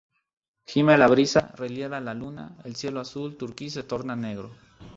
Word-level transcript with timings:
gime 0.71 0.95
la 1.01 1.07
brisa, 1.11 1.41
riela 1.59 1.99
la 1.99 2.15
luna, 2.15 2.57
el 2.63 2.75
cielo 2.75 3.01
azul 3.01 3.37
turquí 3.37 3.69
se 3.69 3.83
torna 3.83 4.15
negro 4.15 4.49